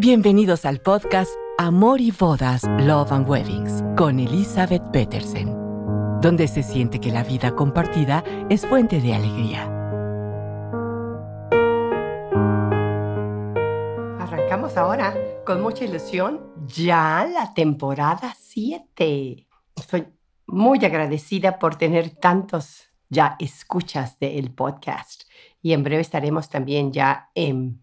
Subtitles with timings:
[0.00, 1.28] Bienvenidos al podcast
[1.58, 5.48] Amor y Bodas, Love and Weddings con Elizabeth Petersen,
[6.20, 9.64] donde se siente que la vida compartida es fuente de alegría.
[14.20, 19.48] Arrancamos ahora con mucha ilusión ya la temporada 7.
[19.74, 20.06] Estoy
[20.46, 25.24] muy agradecida por tener tantos ya escuchas del podcast
[25.60, 27.82] y en breve estaremos también ya en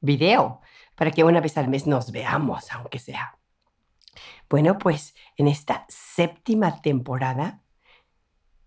[0.00, 0.60] video
[0.98, 3.38] para que una vez al mes nos veamos, aunque sea.
[4.50, 7.62] Bueno, pues en esta séptima temporada,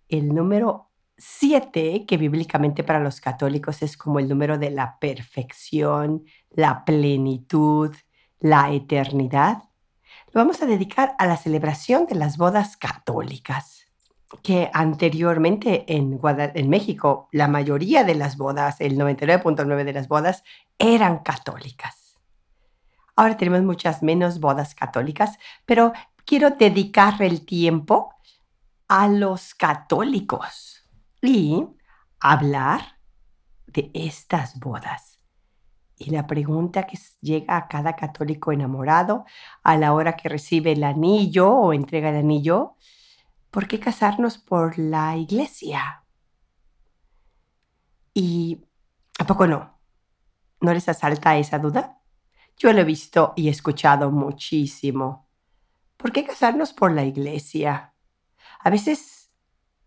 [0.08, 6.24] el número siete, que bíblicamente para los católicos es como el número de la perfección,
[6.50, 7.94] la plenitud,
[8.40, 9.64] la eternidad,
[10.32, 13.88] lo vamos a dedicar a la celebración de las bodas católicas,
[14.42, 20.44] que anteriormente en, en México la mayoría de las bodas, el 99.9 de las bodas,
[20.80, 22.01] eran católicas.
[23.22, 25.94] Ahora tenemos muchas menos bodas católicas, pero
[26.26, 28.16] quiero dedicar el tiempo
[28.88, 30.90] a los católicos
[31.22, 31.68] y
[32.20, 32.98] hablar
[33.68, 35.20] de estas bodas.
[35.98, 39.26] Y la pregunta que llega a cada católico enamorado
[39.62, 42.76] a la hora que recibe el anillo o entrega el anillo,
[43.52, 46.06] ¿por qué casarnos por la iglesia?
[48.16, 48.66] ¿Y
[49.20, 49.80] a poco no?
[50.60, 52.01] ¿No les asalta esa duda?
[52.62, 55.28] Yo lo he visto y escuchado muchísimo.
[55.98, 57.96] ¿Por qué casarnos por la iglesia?
[58.60, 59.32] A veces,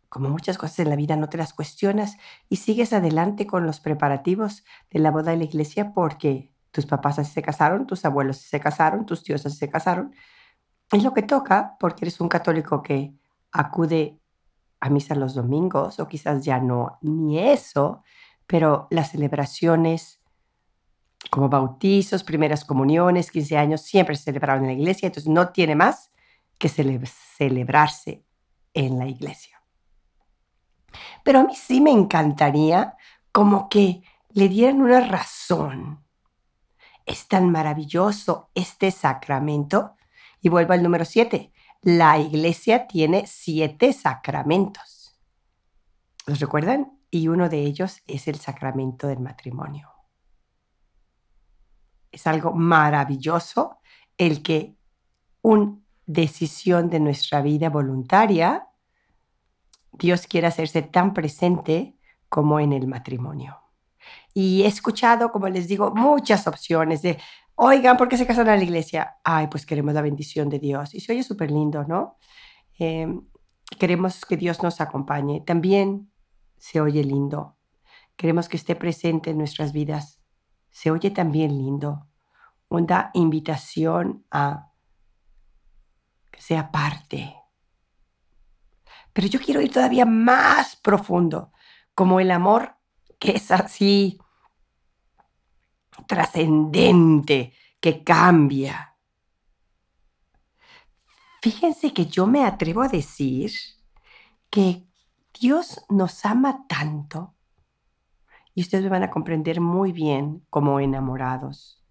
[0.08, 2.16] como muchas cosas en la vida, no te las cuestionas
[2.48, 7.24] y sigues adelante con los preparativos de la boda de la iglesia porque tus papás
[7.28, 10.12] se casaron, tus abuelos se casaron, tus tíos se casaron.
[10.90, 13.14] Es lo que toca porque eres un católico que
[13.52, 14.18] acude
[14.80, 18.02] a misa los domingos o quizás ya no ni eso,
[18.48, 20.23] pero las celebraciones
[21.34, 25.74] como bautizos, primeras comuniones, 15 años, siempre se celebraron en la iglesia, entonces no tiene
[25.74, 26.12] más
[26.60, 28.24] que celebrarse
[28.72, 29.60] en la iglesia.
[31.24, 32.94] Pero a mí sí me encantaría
[33.32, 36.04] como que le dieran una razón.
[37.04, 39.96] Es tan maravilloso este sacramento.
[40.40, 41.52] Y vuelvo al número 7.
[41.82, 45.18] La iglesia tiene siete sacramentos.
[46.26, 46.96] ¿Los recuerdan?
[47.10, 49.93] Y uno de ellos es el sacramento del matrimonio
[52.14, 53.78] es algo maravilloso
[54.16, 54.76] el que
[55.42, 58.68] una decisión de nuestra vida voluntaria,
[59.92, 61.96] Dios quiere hacerse tan presente
[62.28, 63.60] como en el matrimonio.
[64.32, 67.18] Y he escuchado, como les digo, muchas opciones de,
[67.54, 69.16] oigan, ¿por qué se casan en la iglesia?
[69.22, 70.94] Ay, pues queremos la bendición de Dios.
[70.94, 72.18] Y se oye súper lindo, ¿no?
[72.78, 73.26] Em,
[73.78, 75.42] queremos que Dios nos acompañe.
[75.46, 76.10] También
[76.58, 77.56] se oye lindo.
[78.16, 80.23] Queremos que esté presente en nuestras vidas
[80.74, 82.08] se oye también lindo.
[82.68, 84.72] Una invitación a
[86.32, 87.36] que sea parte.
[89.12, 91.52] Pero yo quiero ir todavía más profundo,
[91.94, 92.76] como el amor
[93.20, 94.20] que es así
[96.08, 98.96] trascendente, que cambia.
[101.40, 103.52] Fíjense que yo me atrevo a decir
[104.50, 104.88] que
[105.38, 107.33] Dios nos ama tanto
[108.54, 111.82] y ustedes me van a comprender muy bien como enamorados.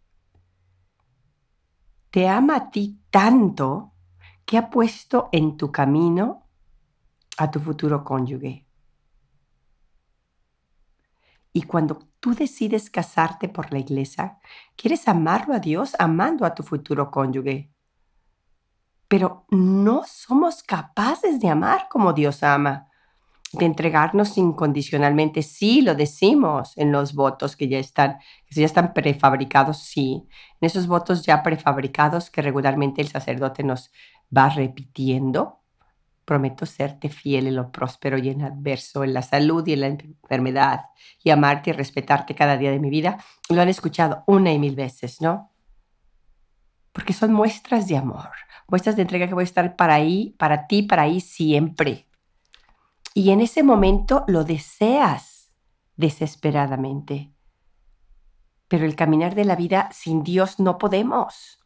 [2.09, 3.93] Te ama a ti tanto
[4.45, 6.47] que ha puesto en tu camino
[7.37, 8.65] a tu futuro cónyuge.
[11.51, 14.39] Y cuando tú decides casarte por la iglesia,
[14.75, 17.71] quieres amarlo a Dios amando a tu futuro cónyuge.
[19.07, 22.89] Pero no somos capaces de amar como Dios ama
[23.53, 25.43] de entregarnos incondicionalmente.
[25.43, 30.23] Sí, lo decimos en los votos que ya están, que ya están prefabricados, sí.
[30.59, 33.91] En esos votos ya prefabricados que regularmente el sacerdote nos
[34.35, 35.59] va repitiendo.
[36.25, 39.87] Prometo serte fiel en lo próspero y en adverso, en la salud y en la
[39.87, 40.85] enfermedad,
[41.23, 43.17] y amarte y respetarte cada día de mi vida.
[43.49, 45.51] Lo han escuchado una y mil veces, ¿no?
[46.91, 48.29] Porque son muestras de amor,
[48.67, 52.07] muestras de entrega que voy a estar para ahí, para ti, para siempre
[53.13, 55.51] y en ese momento lo deseas
[55.95, 57.33] desesperadamente.
[58.67, 61.59] Pero el caminar de la vida sin Dios no podemos,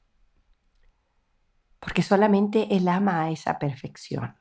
[1.80, 4.36] porque solamente Él ama a esa perfección.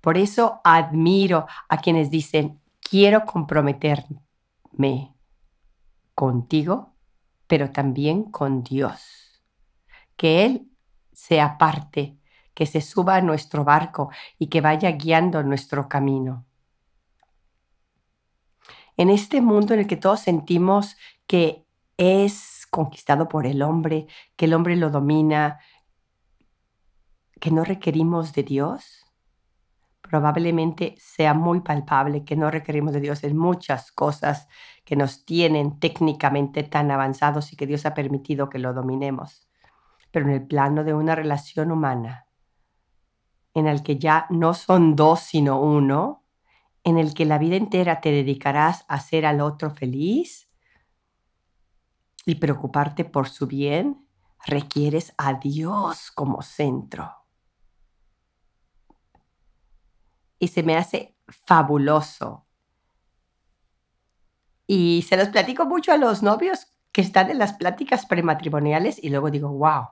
[0.00, 5.16] Por eso admiro a quienes dicen, quiero comprometerme
[6.14, 6.94] contigo,
[7.46, 9.42] pero también con Dios.
[10.16, 10.70] Que Él
[11.12, 12.18] sea parte
[12.56, 16.46] que se suba a nuestro barco y que vaya guiando nuestro camino.
[18.96, 21.66] En este mundo en el que todos sentimos que
[21.98, 24.06] es conquistado por el hombre,
[24.36, 25.60] que el hombre lo domina,
[27.38, 29.04] que no requerimos de Dios,
[30.00, 34.48] probablemente sea muy palpable que no requerimos de Dios en muchas cosas
[34.86, 39.46] que nos tienen técnicamente tan avanzados y que Dios ha permitido que lo dominemos.
[40.10, 42.25] Pero en el plano de una relación humana,
[43.56, 46.22] en el que ya no son dos sino uno,
[46.84, 50.48] en el que la vida entera te dedicarás a hacer al otro feliz
[52.24, 54.06] y preocuparte por su bien,
[54.44, 57.26] requieres a Dios como centro.
[60.38, 62.46] y se me hace fabuloso.
[64.66, 69.10] Y se los platico mucho a los novios que están en las pláticas prematrimoniales y
[69.10, 69.88] luego digo, wow,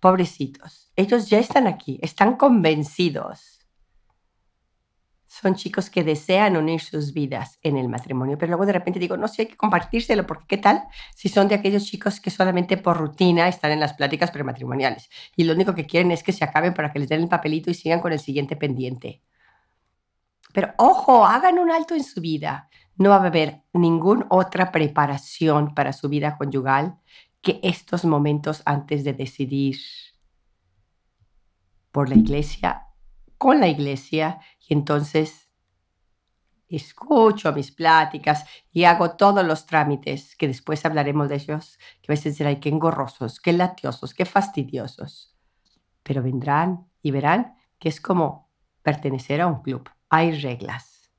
[0.00, 3.56] pobrecitos, ellos ya están aquí, están convencidos.
[5.26, 9.18] Son chicos que desean unir sus vidas en el matrimonio, pero luego de repente digo,
[9.18, 10.84] no, si hay que compartírselo, porque ¿qué tal
[11.14, 15.44] si son de aquellos chicos que solamente por rutina están en las pláticas prematrimoniales y
[15.44, 17.74] lo único que quieren es que se acaben para que les den el papelito y
[17.74, 19.22] sigan con el siguiente pendiente?
[20.54, 22.70] Pero ojo, hagan un alto en su vida.
[22.96, 26.96] No va a haber ninguna otra preparación para su vida conyugal
[27.46, 29.76] que estos momentos antes de decidir
[31.92, 32.88] por la iglesia,
[33.38, 35.48] con la iglesia, y entonces
[36.68, 42.14] escucho mis pláticas y hago todos los trámites, que después hablaremos de ellos, que a
[42.14, 45.38] veces dirán, qué engorrosos, qué latiosos, qué fastidiosos.
[46.02, 48.50] Pero vendrán y verán que es como
[48.82, 51.12] pertenecer a un club hay reglas.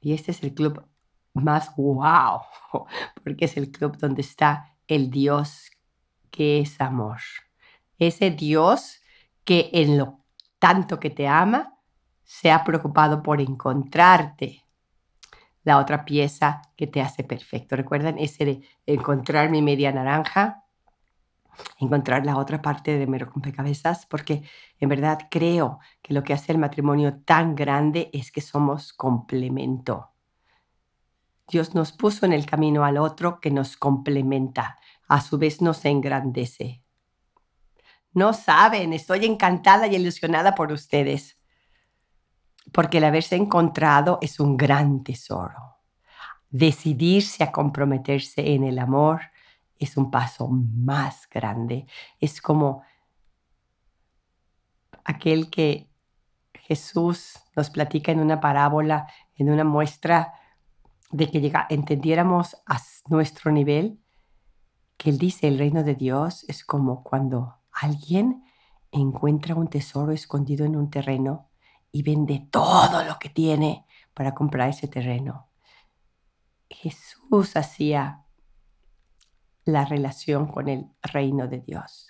[0.00, 0.84] Y este es el club
[1.34, 2.40] más wow,
[3.22, 5.70] porque es el club donde está el Dios
[6.30, 7.18] que es amor.
[7.98, 9.00] Ese Dios
[9.44, 10.24] que en lo
[10.58, 11.74] tanto que te ama,
[12.24, 14.64] se ha preocupado por encontrarte
[15.64, 17.76] la otra pieza que te hace perfecto.
[17.76, 20.64] ¿Recuerdan ese de encontrar mi media naranja?
[21.78, 24.42] encontrar la otra parte de mi rompecabezas, porque
[24.78, 30.10] en verdad creo que lo que hace el matrimonio tan grande es que somos complemento.
[31.48, 34.78] Dios nos puso en el camino al otro que nos complementa,
[35.08, 36.82] a su vez nos engrandece.
[38.12, 41.38] No saben, estoy encantada y ilusionada por ustedes,
[42.72, 45.78] porque el haberse encontrado es un gran tesoro.
[46.50, 49.20] Decidirse a comprometerse en el amor
[49.78, 51.86] es un paso más grande.
[52.20, 52.82] Es como
[55.04, 55.88] aquel que
[56.54, 59.06] Jesús nos platica en una parábola,
[59.36, 60.34] en una muestra
[61.10, 64.00] de que llega, entendiéramos a nuestro nivel,
[64.96, 68.44] que él dice, el reino de Dios es como cuando alguien
[68.90, 71.50] encuentra un tesoro escondido en un terreno
[71.92, 75.48] y vende todo lo que tiene para comprar ese terreno.
[76.68, 78.24] Jesús hacía
[79.64, 82.08] la relación con el reino de Dios.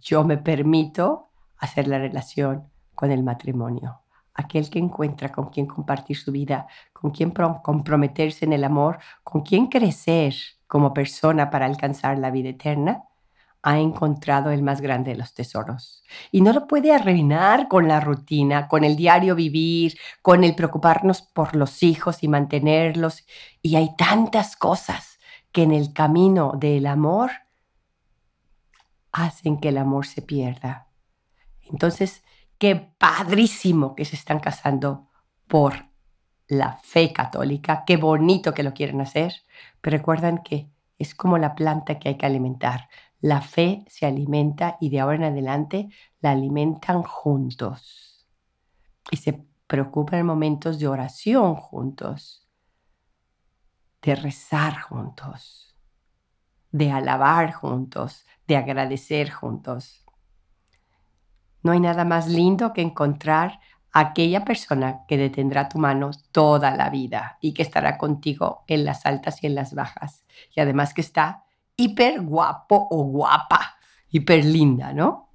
[0.00, 4.02] Yo me permito hacer la relación con el matrimonio.
[4.36, 9.42] Aquel que encuentra con quien compartir su vida, con quien comprometerse en el amor, con
[9.42, 10.34] quien crecer
[10.66, 13.04] como persona para alcanzar la vida eterna,
[13.62, 16.04] ha encontrado el más grande de los tesoros.
[16.30, 21.22] Y no lo puede arruinar con la rutina, con el diario vivir, con el preocuparnos
[21.22, 23.26] por los hijos y mantenerlos.
[23.62, 25.18] Y hay tantas cosas
[25.50, 27.32] que en el camino del amor
[29.10, 30.86] hacen que el amor se pierda.
[31.62, 32.22] Entonces,
[32.58, 35.08] qué padrísimo que se están casando
[35.46, 35.86] por
[36.48, 39.34] la fe católica, qué bonito que lo quieren hacer,
[39.80, 42.88] pero recuerdan que es como la planta que hay que alimentar.
[43.20, 45.88] La fe se alimenta y de ahora en adelante
[46.20, 48.26] la alimentan juntos.
[49.10, 52.46] Y se preocupan en momentos de oración juntos
[54.06, 55.74] de rezar juntos,
[56.70, 60.05] de alabar juntos, de agradecer juntos.
[61.66, 63.58] No hay nada más lindo que encontrar
[63.90, 68.84] a aquella persona que detendrá tu mano toda la vida y que estará contigo en
[68.84, 70.24] las altas y en las bajas.
[70.54, 71.42] Y además que está
[71.74, 73.78] hiper guapo o guapa,
[74.10, 75.28] hiper linda, ¿no?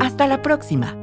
[0.00, 0.96] Hasta la próxima.